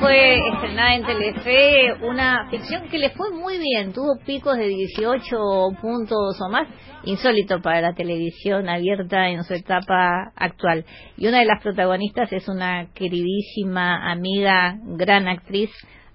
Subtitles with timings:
[0.00, 5.36] Fue estrenada en Telefe una ficción que le fue muy bien, tuvo picos de 18
[5.80, 6.68] puntos o más,
[7.04, 10.84] insólito para la televisión abierta en su etapa actual.
[11.16, 15.70] Y una de las protagonistas es una queridísima amiga, gran actriz,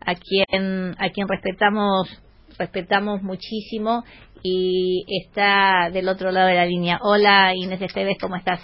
[0.05, 2.21] a quien a quien respetamos
[2.57, 4.03] respetamos muchísimo
[4.43, 6.99] y está del otro lado de la línea.
[7.01, 8.59] Hola Inés Esteves, ¿cómo estás?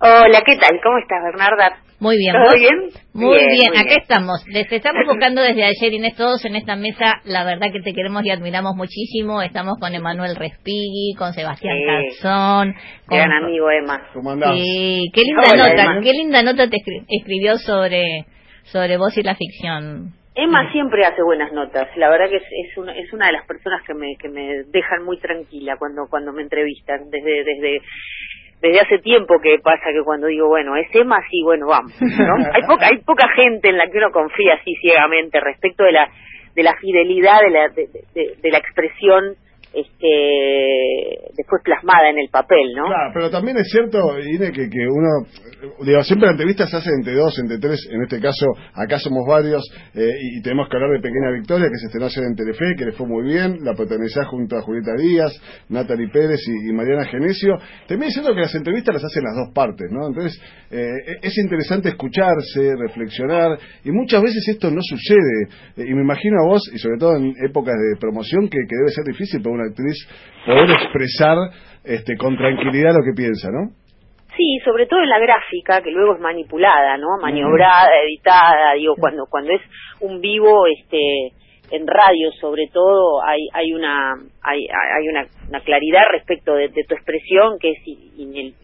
[0.00, 0.80] Hola, ¿qué tal?
[0.82, 1.89] ¿Cómo estás, Bernarda?
[2.00, 2.34] Muy bien.
[2.34, 2.90] ¿Todo bien?
[3.12, 4.42] Muy bien, acá estamos.
[4.48, 7.20] Les estamos buscando desde ayer, Inés, todos en esta mesa.
[7.24, 9.42] La verdad que te queremos y admiramos muchísimo.
[9.42, 11.76] Estamos con Emanuel Respighi, con Sebastián
[12.10, 12.22] sí.
[12.22, 12.74] Con...
[13.06, 14.00] Gran amigo Emma.
[14.54, 16.78] Sí, qué linda nota, qué linda nota te
[17.08, 18.24] escribió sobre,
[18.64, 20.14] sobre vos y la ficción.
[20.34, 21.88] Emma siempre hace buenas notas.
[21.96, 24.62] La verdad que es, es, una, es una de las personas que me, que me
[24.68, 27.10] dejan muy tranquila cuando, cuando me entrevistan.
[27.10, 27.82] Desde, desde
[28.60, 32.34] desde hace tiempo que pasa que cuando digo, bueno, es Emma, sí, bueno, vamos, ¿no?
[32.52, 36.10] hay, poca, hay poca gente en la que uno confía así ciegamente respecto de la,
[36.54, 39.36] de la fidelidad de la, de, de, de la expresión
[39.72, 42.86] este después plasmada en el papel, ¿no?
[42.86, 45.26] Claro, pero también es cierto, Ine, que, que uno,
[45.84, 49.26] digo, siempre la entrevista se hace entre dos, entre tres, en este caso, acá somos
[49.26, 49.62] varios,
[49.94, 52.84] eh, y tenemos que hablar de Pequeña Victoria, que se estrenó ayer en Telefe, que
[52.84, 55.32] le fue muy bien, la protagonizada junto a Julieta Díaz,
[55.68, 57.56] Natalie Pérez y, Mariana Genesio.
[57.86, 60.08] También es cierto que las entrevistas las hacen las dos partes, ¿no?
[60.08, 66.02] Entonces, eh, es interesante escucharse, reflexionar, y muchas veces esto no sucede, eh, y me
[66.02, 69.42] imagino a vos, y sobre todo en épocas de promoción, que, que debe ser difícil
[69.42, 69.96] para una actriz
[70.46, 71.36] poder expresar
[71.84, 73.70] este, con tranquilidad lo que piensa, ¿no?
[74.36, 77.08] Sí, sobre todo en la gráfica, que luego es manipulada, ¿no?
[77.20, 79.60] Maniobrada, editada, digo, cuando cuando es
[80.00, 81.32] un vivo, este,
[81.70, 86.84] en radio sobre todo, hay hay una hay hay una, una claridad respecto de, de,
[86.84, 87.78] tu expresión que es
[88.16, 88.54] inel,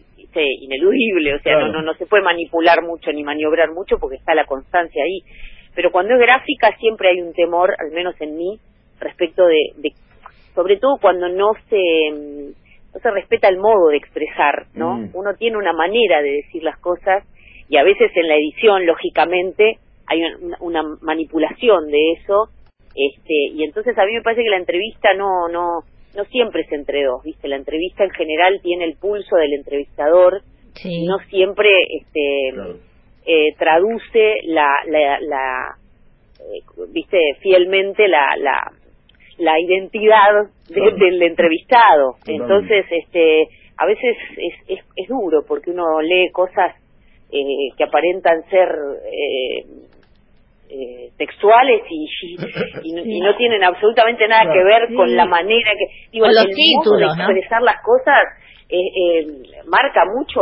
[0.61, 1.69] ineludible, o sea, claro.
[1.69, 5.21] no, no no se puede manipular mucho ni maniobrar mucho porque está la constancia ahí.
[5.75, 8.59] Pero cuando es gráfica siempre hay un temor, al menos en mí,
[8.99, 9.93] respecto de, de
[10.57, 12.55] sobre todo cuando no se
[12.97, 14.97] no se respeta el modo de expresar, ¿no?
[14.97, 15.11] Mm.
[15.13, 17.25] Uno tiene una manera de decir las cosas
[17.69, 22.49] y a veces en la edición, lógicamente, hay una, una manipulación de eso,
[22.95, 25.81] este, y entonces a mí me parece que la entrevista no no
[26.17, 27.47] no siempre es entre dos, ¿viste?
[27.49, 30.41] La entrevista en general tiene el pulso del entrevistador,
[30.75, 31.05] sí.
[31.05, 31.69] no siempre
[32.01, 32.77] este claro.
[33.27, 35.77] eh, traduce la la, la
[36.41, 38.73] eh, viste fielmente la la
[39.39, 40.97] la identidad de, claro.
[40.97, 42.17] del entrevistado.
[42.27, 46.75] Entonces, este, a veces es, es, es, duro porque uno lee cosas
[47.31, 48.69] eh, que aparentan ser
[49.13, 49.65] eh,
[50.71, 52.09] eh, textuales y,
[52.83, 56.47] y, y, no tienen absolutamente nada que ver con la manera que digo, el los
[56.47, 57.67] títulos, modo de expresar ¿no?
[57.67, 58.23] las cosas
[59.67, 60.41] marca mucho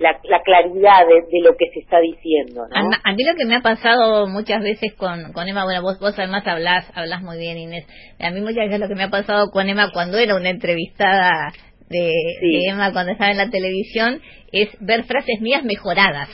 [0.00, 2.62] la, la claridad de, de, lo que se está diciendo.
[2.66, 2.74] ¿no?
[2.74, 6.00] A, a, mí lo que me ha pasado muchas veces con, con Emma, bueno, vos,
[6.00, 7.86] vos además hablas, hablas muy bien, Inés.
[8.18, 11.52] A mí muchas veces lo que me ha pasado con Emma cuando era una entrevistada
[11.90, 12.64] de, sí.
[12.64, 14.22] de Emma cuando estaba en la televisión
[14.52, 16.30] es ver frases mías mejoradas.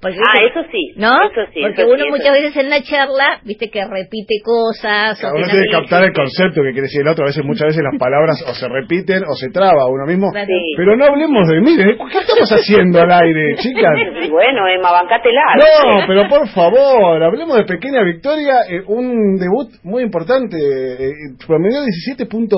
[0.00, 0.92] Porque, ah, eso sí.
[0.96, 1.16] ¿No?
[1.24, 5.18] Eso sí, Porque eso uno sí, muchas veces en la charla, viste que repite cosas.
[5.18, 7.24] Claro, uno tiene que captar el concepto que quiere decir el otro.
[7.24, 10.30] A veces, muchas veces las palabras o se repiten o se traba uno mismo.
[10.32, 10.74] Sí.
[10.76, 11.76] Pero no hablemos de mí.
[11.76, 13.94] ¿Qué estamos haciendo al aire, chicas?
[14.30, 15.40] Bueno, Emma, bancátela.
[15.56, 18.54] No, pero por favor, hablemos de Pequeña Victoria.
[18.68, 20.56] Eh, un debut muy importante.
[20.56, 21.12] Eh,
[21.46, 21.80] promedio
[22.18, 22.50] 17.2.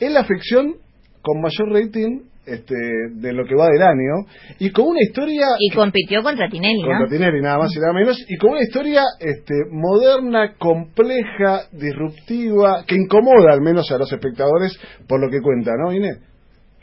[0.00, 0.76] Es la ficción
[1.22, 4.26] con mayor rating este, de lo que va del año
[4.58, 7.08] y con una historia y compitió contra Tinelli contra ¿no?
[7.08, 12.94] Tinelli nada más y nada menos y con una historia este, moderna compleja disruptiva que
[12.94, 14.72] incomoda al menos a los espectadores
[15.06, 16.18] por lo que cuenta ¿no Inés?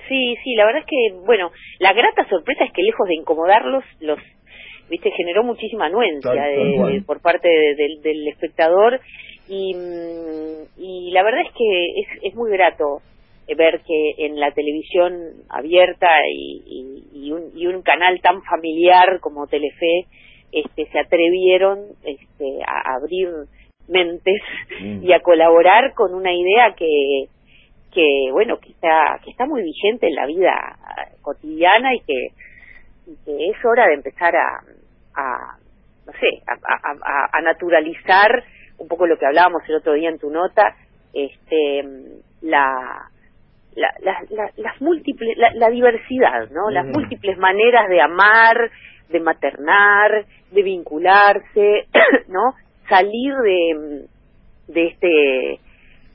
[0.08, 3.84] sí sí la verdad es que bueno la grata sorpresa es que lejos de incomodarlos
[4.00, 4.20] los
[4.90, 9.02] viste generó muchísima anuencia tal, de, de, por parte de, del, del espectador
[9.50, 9.76] y,
[10.78, 13.02] y la verdad es que es, es muy grato
[13.56, 15.14] ver que en la televisión
[15.50, 20.06] abierta y, y, y, un, y un canal tan familiar como Telefe
[20.52, 23.30] este, se atrevieron este, a abrir
[23.88, 24.42] mentes
[24.82, 25.04] mm.
[25.04, 27.26] y a colaborar con una idea que
[27.94, 30.78] que bueno que está que está muy vigente en la vida
[31.22, 32.28] cotidiana y que,
[33.08, 34.60] y que es hora de empezar a,
[35.16, 35.58] a
[36.06, 38.44] no sé a, a, a, naturalizar
[38.78, 40.76] un poco lo que hablábamos el otro día en tu nota
[41.14, 41.84] este
[42.42, 43.10] la
[43.78, 46.70] la, la, la, las múltiples, la, diversidad, ¿no?
[46.72, 48.72] Las múltiples maneras de amar,
[49.10, 51.86] de maternar, de vincularse,
[52.28, 52.56] ¿no?
[52.90, 54.06] Salir de,
[54.68, 55.60] de este,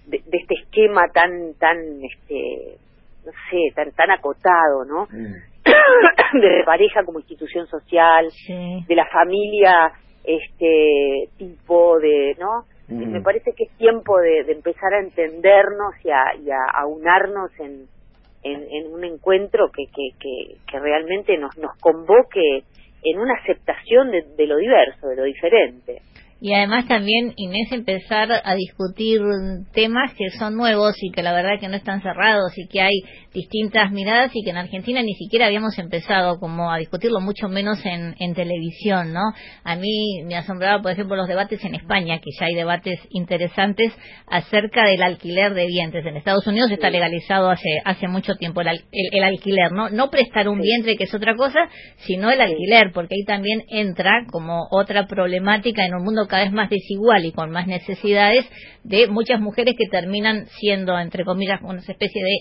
[0.07, 2.79] de, de, este esquema tan, tan, este,
[3.25, 5.07] no sé, tan, tan acotado, ¿no?
[5.11, 5.53] Mm.
[6.41, 8.85] de pareja como institución social, sí.
[8.89, 9.93] de la familia
[10.25, 12.65] este tipo de, ¿no?
[12.89, 17.87] Me parece que es tiempo de, empezar a entendernos y a, y a aunarnos en,
[18.43, 22.65] en, un encuentro que, que, que, realmente nos, nos convoque
[23.05, 26.03] en una aceptación de lo diverso, de lo diferente.
[26.43, 29.21] Y además también Inés empezar a discutir
[29.73, 33.03] temas que son nuevos y que la verdad que no están cerrados y que hay
[33.33, 37.85] distintas miradas y que en Argentina ni siquiera habíamos empezado como a discutirlo mucho menos
[37.85, 39.33] en, en televisión, ¿no?
[39.65, 43.93] A mí me asombraba por ejemplo los debates en España que ya hay debates interesantes
[44.27, 48.69] acerca del alquiler de vientres en Estados Unidos está legalizado hace hace mucho tiempo el,
[48.93, 49.89] el, alquiler, ¿no?
[49.89, 51.61] No prestar un vientre que es otra cosa,
[51.99, 56.53] sino el alquiler porque ahí también entra como otra problemática en un mundo cada vez
[56.53, 58.47] más desigual y con más necesidades
[58.85, 62.35] de muchas mujeres que terminan siendo, entre comillas, una especie de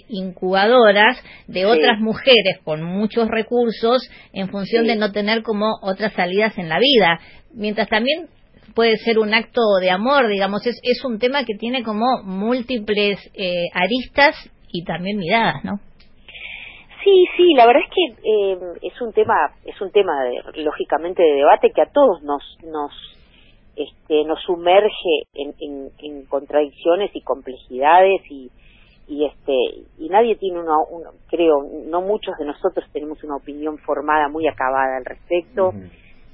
[1.47, 6.69] de otras mujeres con muchos recursos en función de no tener como otras salidas en
[6.69, 7.19] la vida.
[7.53, 8.27] Mientras también
[8.73, 13.19] puede ser un acto de amor, digamos, es, es un tema que tiene como múltiples
[13.33, 14.35] eh, aristas
[14.71, 15.79] y también miradas, ¿no?
[17.03, 19.33] Sí, sí, la verdad es que eh, es un tema,
[19.65, 22.91] es un tema de, lógicamente de debate que a todos nos nos
[23.75, 25.53] este, nos sumerge en,
[25.97, 28.51] en, contradicciones y complejidades y,
[29.11, 29.53] y este
[29.99, 30.77] y nadie tiene una,
[31.29, 35.73] creo no muchos de nosotros tenemos una opinión formada muy acabada al respecto.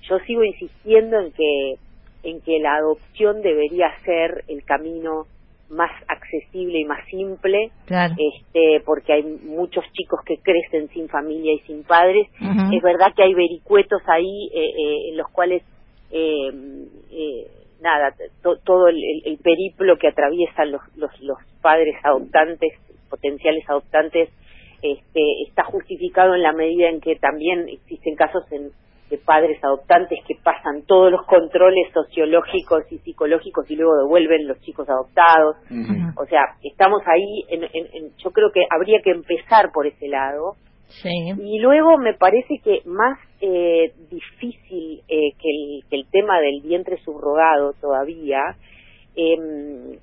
[0.07, 1.75] Yo sigo insistiendo en que
[2.23, 5.25] en que la adopción debería ser el camino
[5.69, 11.59] más accesible y más simple este porque hay muchos chicos que crecen sin familia y
[11.61, 12.27] sin padres.
[12.71, 15.63] Es verdad que hay vericuetos ahí eh, eh, en los cuales
[16.11, 16.51] eh,
[17.11, 17.47] eh,
[17.81, 22.73] nada, todo el, periplo que atraviesan los, los, los padres adoptantes,
[23.09, 24.29] potenciales adoptantes,
[24.81, 28.71] este, está justificado en la medida en que también existen casos en,
[29.09, 34.59] de padres adoptantes que pasan todos los controles sociológicos y psicológicos y luego devuelven los
[34.61, 35.57] chicos adoptados.
[36.17, 40.55] O sea, estamos ahí, en, en, yo creo que habría que empezar por ese lado
[41.03, 46.61] y luego me parece que más eh, difícil eh, que, el, que, el, tema del
[46.61, 48.55] vientre subrogado todavía
[49.15, 49.99] eh,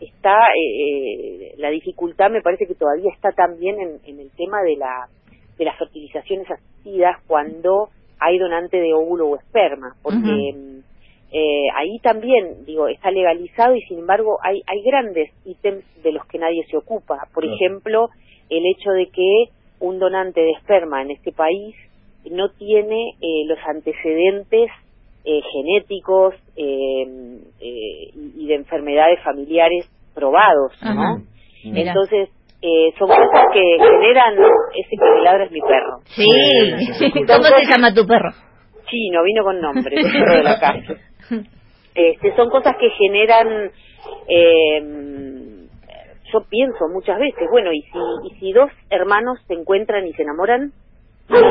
[0.00, 4.76] está eh, la dificultad me parece que todavía está también en, en, el tema de
[4.76, 5.08] la
[5.56, 10.82] de las fertilizaciones asistidas cuando hay donante de óvulo o esperma porque
[11.32, 16.26] eh, ahí también digo está legalizado y sin embargo hay hay grandes ítems de los
[16.26, 17.28] que nadie se ocupa.
[17.32, 18.08] Por ejemplo
[18.50, 19.44] el hecho de que
[19.84, 21.76] un donante de esperma en este país
[22.30, 24.70] no tiene eh, los antecedentes
[25.26, 31.22] eh, genéticos eh, y de enfermedades familiares probados, ¿no?
[31.64, 32.30] Entonces,
[32.98, 34.34] son cosas que generan
[34.74, 35.98] ese que me es mi perro.
[36.04, 36.24] Sí,
[37.26, 38.30] ¿cómo se llama tu perro?
[38.86, 40.94] Chino, vino con nombre, el perro de la casa.
[41.96, 43.70] Este, son cosas que generan
[46.34, 50.22] yo pienso muchas veces, bueno, y si, y si dos hermanos se encuentran y se
[50.22, 50.72] enamoran,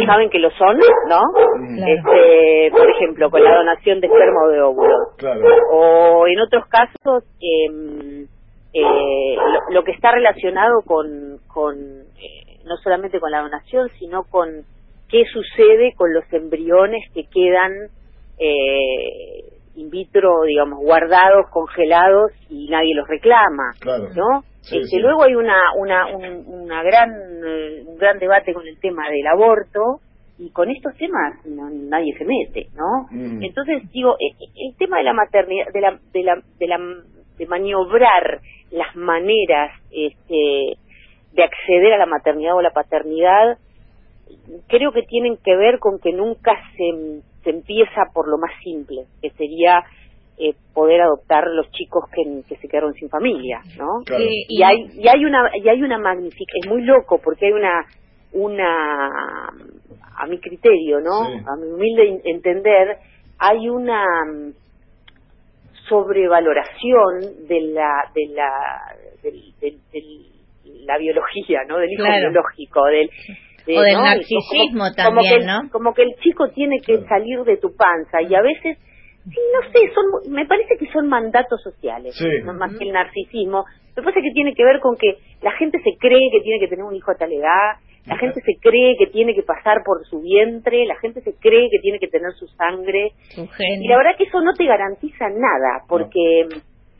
[0.06, 0.78] saben que lo son,
[1.10, 1.22] ¿no?
[1.88, 4.96] Este, por ejemplo, con la donación de esperma o de óvulo.
[5.72, 8.26] O en otros casos, eh,
[8.74, 9.36] eh,
[9.72, 14.50] lo, que está relacionado con, con eh, no solamente con la donación, sino con
[15.10, 17.72] qué sucede con los embriones que quedan
[18.40, 23.74] eh, in vitro, digamos, guardados, congelados y nadie los reclama,
[24.16, 24.44] ¿no?
[24.72, 27.12] Este, Luego hay una, una, un, una gran,
[27.46, 30.00] eh, un gran debate con el tema del aborto
[30.40, 33.08] y con estos temas nadie se mete, ¿no?
[33.12, 33.44] Mm.
[33.44, 36.78] Entonces digo, e, e, el, tema de la maternidad, de la, de la, de la,
[37.38, 38.40] de maniobrar
[38.72, 40.78] las maneras, este,
[41.34, 43.58] de acceder a la maternidad o la paternidad,
[44.68, 49.06] creo que tienen que ver con que nunca se se empieza por lo más simple,
[49.22, 49.84] que sería
[50.38, 54.02] eh, poder adoptar los chicos que, se quedaron sin familia, ¿no?
[54.18, 57.86] Y, hay y hay una y hay una magnífica, es muy loco porque hay una
[58.34, 59.48] una
[60.18, 61.22] a mi criterio, ¿no?
[61.22, 62.98] A mi humilde entender,
[63.40, 64.54] hay una mm,
[65.88, 68.50] sobrevaloración de la de la
[69.22, 70.34] del,
[70.86, 71.78] la biología, ¿no?
[71.78, 73.10] Del hijo biológico, del
[73.68, 75.70] o del narcisismo también, ¿no?
[75.72, 78.78] Como que el chico tiene que salir de tu panza y a veces,
[79.26, 82.16] sí, no sé, son, me parece que son mandatos sociales,
[82.46, 83.66] no más que el narcisismo.
[83.96, 86.68] Me parece que tiene que ver con que la gente se cree que tiene que
[86.68, 90.06] tener un hijo a tal edad, la gente se cree que tiene que pasar por
[90.06, 93.12] su vientre, la gente se cree que tiene que tener su sangre.
[93.38, 96.48] y la verdad que eso no te garantiza nada, porque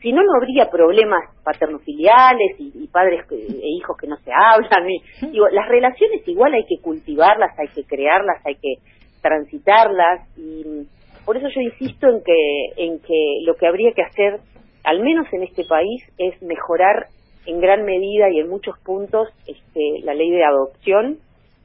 [0.00, 4.86] si no, no habría problemas paternofiliales y, y padres e hijos que no se hablan.
[5.30, 8.76] digo, las relaciones igual hay que cultivarlas, hay que crearlas, hay que
[9.20, 10.28] transitarlas.
[10.38, 10.86] Y,
[11.24, 14.40] por eso yo insisto en que, en que lo que habría que hacer,
[14.84, 17.06] al menos en este país, es mejorar
[17.46, 21.18] en gran medida y en muchos puntos este, la ley de adopción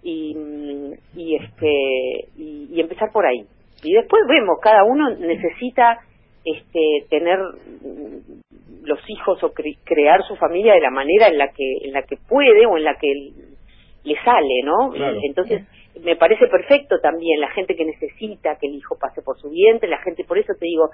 [0.03, 0.35] y,
[1.15, 3.45] y este y, empezar por ahí.
[3.83, 5.99] Y después vemos cada uno necesita
[6.43, 7.37] este tener
[8.83, 12.17] los hijos o crear su familia de la manera en la que en la que
[12.27, 13.07] puede o en la que
[14.03, 15.63] le sale no entonces
[16.03, 19.89] me parece perfecto también la gente que necesita que el hijo pase por su vientre
[19.89, 20.89] la gente por eso te digo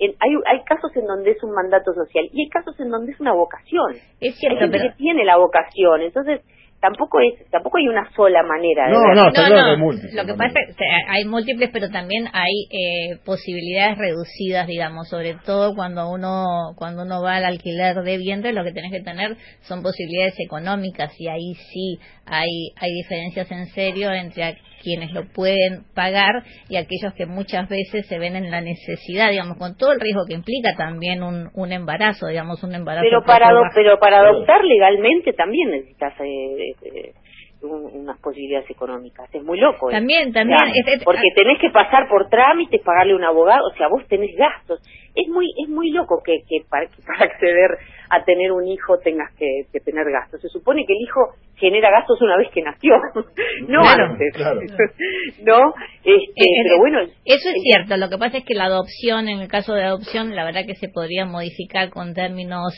[0.00, 3.20] hay, hay casos en donde es un mandato social y hay casos en donde es
[3.20, 3.94] una vocación.
[4.20, 6.02] Es cierto, hay gente que tiene la vocación.
[6.02, 6.40] Entonces,
[6.80, 10.34] tampoco es tampoco hay una sola manera de no, no, que hay múltiples lo que
[10.34, 16.08] pasa es que hay múltiples pero también hay eh, posibilidades reducidas digamos sobre todo cuando
[16.08, 20.34] uno cuando uno va al alquiler de vientre lo que tenés que tener son posibilidades
[20.38, 26.76] económicas y ahí sí hay hay diferencias en serio entre quienes lo pueden pagar y
[26.76, 30.34] aquellos que muchas veces se ven en la necesidad, digamos, con todo el riesgo que
[30.34, 33.04] implica también un, un embarazo, digamos, un embarazo.
[33.04, 37.12] Pero para, pero para adoptar legalmente también necesitas eh, eh,
[37.62, 39.28] unas posibilidades económicas.
[39.34, 39.90] Es muy loco.
[39.90, 40.58] También, también.
[41.04, 44.80] porque tenés que pasar por trámites, pagarle un abogado, o sea, vos tenés gastos.
[45.14, 46.84] Es muy es muy loco que, que, para,
[47.20, 47.78] acceder
[48.10, 50.40] a tener un hijo tengas que, tener gastos.
[50.40, 51.20] Se supone que el hijo
[51.56, 52.94] genera gastos una vez que nació,
[53.68, 54.34] no antes.
[55.44, 55.74] ¿No?
[56.04, 57.00] Este, pero bueno.
[57.24, 57.96] Eso es cierto.
[57.96, 60.76] Lo que pasa es que la adopción, en el caso de adopción, la verdad que
[60.76, 62.72] se podría modificar con términos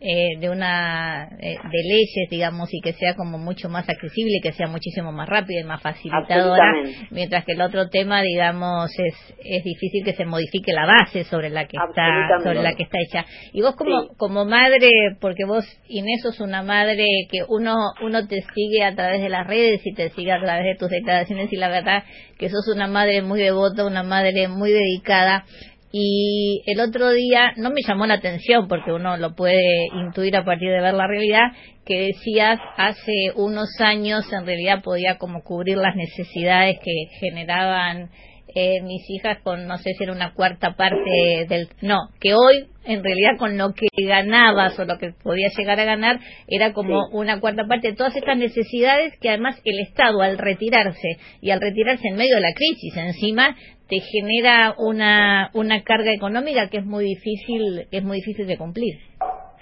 [0.00, 4.52] eh, de una eh, de leyes digamos y que sea como mucho más accesible que
[4.52, 6.72] sea muchísimo más rápido y más facilitadora
[7.10, 11.50] mientras que el otro tema digamos es es difícil que se modifique la base sobre
[11.50, 13.24] la que está sobre la que está hecha.
[13.52, 14.88] Y vos como como madre
[15.20, 19.46] porque vos Inés sos una madre que uno uno te sigue a través de las
[19.46, 22.04] redes y te sigue a través de tus declaraciones y la verdad
[22.38, 25.44] que sos una madre muy devota una madre muy dedicada
[25.98, 30.44] y el otro día no me llamó la atención porque uno lo puede intuir a
[30.44, 31.52] partir de ver la realidad
[31.86, 38.10] que decías hace unos años en realidad podía como cubrir las necesidades que generaban
[38.58, 42.68] eh, mis hijas con no sé si era una cuarta parte del no que hoy
[42.86, 47.06] en realidad con lo que ganabas o lo que podías llegar a ganar era como
[47.12, 47.88] una cuarta parte.
[47.88, 52.36] De todas estas necesidades que además el Estado al retirarse y al retirarse en medio
[52.36, 53.54] de la crisis encima
[53.90, 58.94] te genera una una carga económica que es muy difícil es muy difícil de cumplir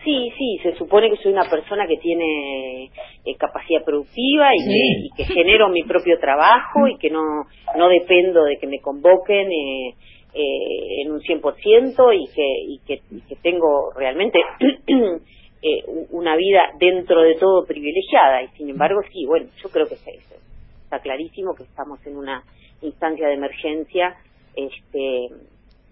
[0.04, 2.90] Sí, sí, se supone que soy una persona que tiene
[3.24, 8.58] eh, capacidad productiva y, que, genero mi propio trabajo y que no, no dependo de
[8.58, 9.94] que me convoquen eh,
[10.34, 14.40] eh, en un 100% y que, y que, y que tengo realmente
[15.62, 18.42] eh, una vida dentro de todo privilegiada.
[18.42, 22.42] Y sin embargo, sí, bueno, yo creo que está clarísimo que estamos en una
[22.82, 24.16] instancia de emergencia.
[24.54, 25.28] Este,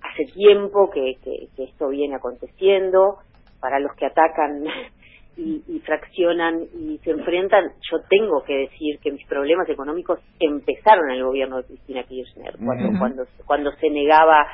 [0.02, 3.16] hace tiempo que, que esto viene aconteciendo
[3.62, 4.64] para los que atacan
[5.37, 11.16] y, fraccionan y se enfrentan, yo tengo que decir que mis problemas económicos empezaron en
[11.16, 14.47] el gobierno de Cristina Kirchner, cuando, cuando, cuando se negaba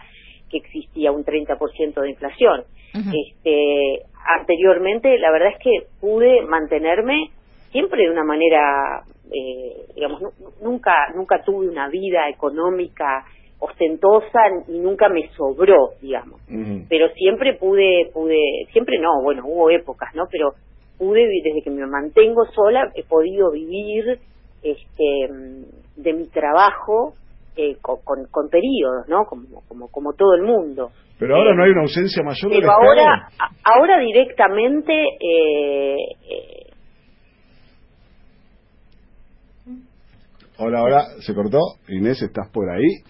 [0.49, 2.65] que existía un 30% de inflación.
[2.95, 4.03] este,
[4.39, 7.31] anteriormente, la verdad es que pude mantenerme
[7.73, 10.23] siempre de una manera, eh, digamos,
[10.63, 13.25] nunca, nunca tuve una vida económica
[13.61, 16.41] ostentosa y nunca me sobró, digamos.
[16.89, 18.39] Pero siempre pude, pude,
[18.73, 20.25] siempre no, bueno, hubo épocas, ¿no?
[20.31, 20.53] Pero
[20.97, 24.19] pude, desde que me mantengo sola, he podido vivir
[24.63, 25.05] este
[25.97, 27.15] de mi trabajo
[27.57, 27.99] eh, con,
[28.31, 29.25] con, periodos, ¿no?
[29.25, 30.91] Como, como, como todo el mundo.
[31.19, 33.29] Pero ahora no hay una ausencia mayor pero ahora,
[33.65, 35.97] ahora directamente eh,
[36.31, 36.69] eh,
[40.61, 41.59] Hola, hola, se cortó.
[41.89, 43.03] Inés, ¿estás por ahí?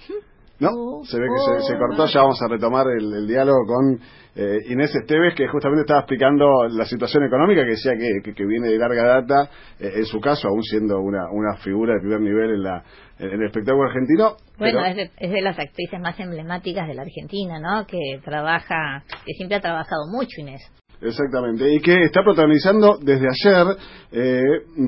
[0.61, 4.01] No, se ve que se, cortó, ya vamos a retomar el, diálogo con
[4.35, 8.69] eh, Inés Esteves, que justamente estaba explicando la situación económica, que decía que, que, viene
[8.69, 12.55] de larga data, eh, en su caso, aún siendo una, una figura de primer nivel
[12.55, 12.83] en, la,
[13.21, 14.37] en el espectáculo argentino.
[14.59, 17.87] Bueno, es, de, es de las actrices más emblemáticas de la Argentina, ¿no?
[17.87, 20.63] Que trabaja, que siempre ha trabajado mucho, Inés.
[21.01, 23.77] Exactamente, y que está protagonizando desde ayer
[24.11, 24.43] eh,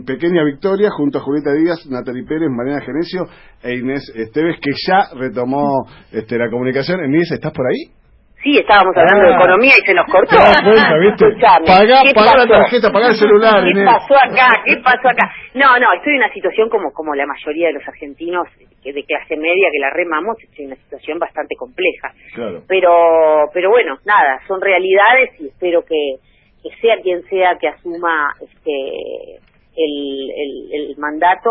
[0.04, 3.26] Pequeña Victoria junto a Julieta Díaz, Natalie Pérez, Mariana Genesio
[3.62, 7.04] e Inés Esteves, que ya retomó este, la comunicación.
[7.04, 7.99] Inés, ¿estás por ahí?
[8.42, 9.38] Sí, estábamos hablando de ah.
[9.38, 10.36] economía y se nos cortó.
[10.36, 11.26] Cuenta, ¿viste?
[11.40, 13.62] Pagá, la tarjeta, pagá el celular.
[13.64, 14.48] ¿Qué pasó acá?
[14.64, 15.30] ¿Qué pasó acá?
[15.54, 18.48] No, no, estoy en una situación como, como la mayoría de los argentinos
[18.82, 22.12] que de clase media que la remamos, estoy en una situación bastante compleja.
[22.34, 22.62] Claro.
[22.66, 26.16] Pero, pero bueno, nada, son realidades y espero que,
[26.62, 29.49] que sea quien sea que asuma este
[29.80, 31.50] el, el, mandato,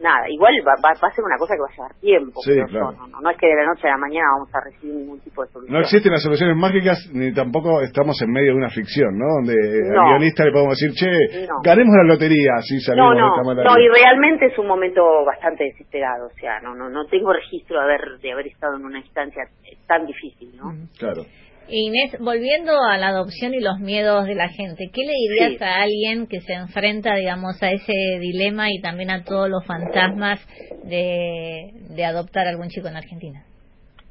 [0.00, 2.40] nada, igual va, va, a ser una cosa que va a llevar tiempo.
[2.44, 5.42] no, no, es que de la noche a la mañana vamos a recibir ningún tipo
[5.42, 5.72] de solución.
[5.72, 9.26] No existen las soluciones mágicas ni tampoco estamos en medio de una ficción, ¿no?
[9.40, 13.78] Donde al guionista le podemos decir, che, ganemos la lotería, así salimos no, no, No,
[13.78, 17.84] y realmente es un momento bastante desesperado, o sea, no no no tengo registro de
[17.84, 19.44] haber, de haber estado en una instancia
[19.86, 20.72] tan difícil, ¿no?
[20.98, 21.22] Claro.
[21.68, 25.82] Inés, volviendo a la adopción y los miedos de la gente, ¿qué le dirías a
[25.82, 30.40] alguien que se enfrenta, digamos, a ese dilema y también a todos los fantasmas
[30.84, 33.44] de, de adoptar a algún chico en Argentina?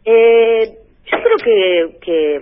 [0.04, 0.70] Eh,
[1.06, 2.40] yo creo que, que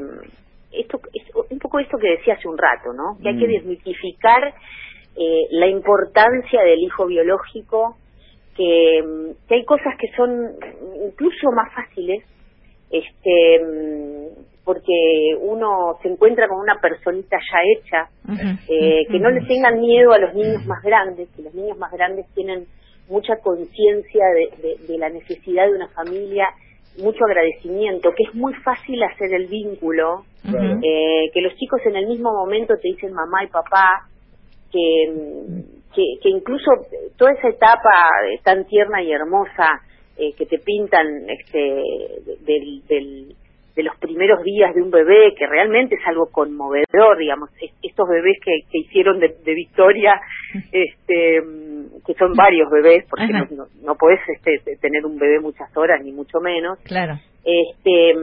[0.79, 3.17] esto es un poco esto que decía hace un rato, ¿no?
[3.22, 3.51] Que hay que mm.
[3.51, 4.53] desmitificar
[5.15, 7.98] eh, la importancia del hijo biológico,
[8.58, 9.01] que,
[9.48, 10.55] que hay cosas que son
[11.05, 12.24] incluso más fáciles
[12.91, 13.60] este
[14.63, 18.10] porque uno se encuentra con una personita ya hecha,
[18.70, 21.91] eh, que no le tengan miedo a los niños más grandes, que los niños más
[21.91, 22.65] grandes tienen
[23.10, 24.25] mucha conciencia
[24.88, 26.48] de, la necesidad de una familia,
[26.98, 32.08] mucho agradecimiento, que es muy fácil hacer el vínculo, eh, que los chicos en el
[32.08, 34.08] mismo momento te dicen mamá y papá,
[34.72, 36.72] que, que, incluso
[37.17, 37.91] toda esa etapa
[38.43, 39.82] tan tierna y hermosa
[40.17, 41.60] eh, que te pintan este,
[42.46, 43.36] del
[43.75, 47.50] de los primeros días de un bebé, que realmente es algo conmovedor, digamos,
[47.82, 50.20] estos bebés que, que hicieron de, Victoria,
[50.72, 51.42] este,
[52.06, 56.12] que son varios bebés, porque no, no, podés este, tener un bebé muchas horas, ni
[56.12, 56.80] mucho menos.
[56.84, 57.15] Claro.
[57.44, 58.13] Este,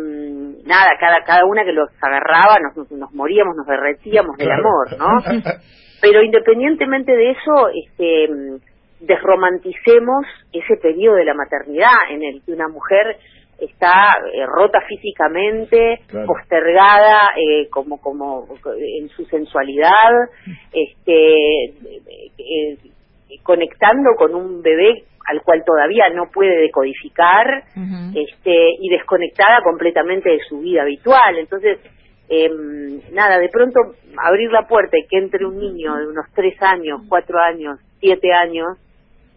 [0.65, 5.43] nada, cada, cada una que los agarraba, nos, nos moríamos, nos derretíamos del amor, ¿no?
[6.01, 8.61] Pero independientemente de eso, este,
[9.01, 13.19] desromanticemos ese periodo de la maternidad en el que una mujer
[13.61, 20.11] está eh, rota físicamente, postergada eh, como como en su sensualidad,
[20.73, 22.79] este eh,
[23.43, 27.65] conectando con un bebé al cual todavía no puede decodificar,
[28.15, 31.39] este y desconectada completamente de su vida habitual.
[31.39, 31.79] Entonces,
[32.29, 33.79] em, nada, de pronto
[34.17, 38.33] abrir la puerta y que entre un niño de unos tres años, cuatro años, siete
[38.33, 38.77] años,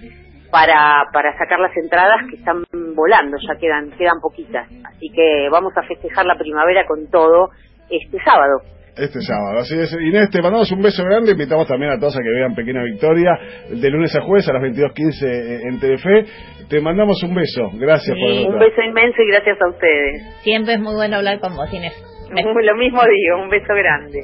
[0.50, 2.64] para para sacar las entradas que están
[2.96, 7.52] volando ya quedan quedan poquitas así que vamos a festejar la primavera con todo
[7.92, 8.64] este sábado
[8.96, 9.60] este sábado.
[9.60, 9.92] Así es.
[9.94, 11.32] Inés, te mandamos un beso grande.
[11.32, 13.32] Invitamos también a todos a que vean Pequeña Victoria
[13.70, 16.26] de lunes a jueves a las 22.15 eh, en Telefe.
[16.70, 17.70] Te mandamos un beso.
[17.74, 20.42] Gracias por Un beso inmenso y gracias a ustedes.
[20.42, 21.94] Siempre es muy bueno hablar con vos, Inés.
[22.30, 23.44] Lo mismo digo.
[23.44, 24.22] Un beso grande.